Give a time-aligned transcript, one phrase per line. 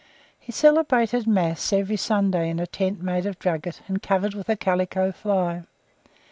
[0.39, 4.55] He celebrated Mass every Sunday in a tent made of drugget, and covered with a
[4.55, 5.61] calico fly.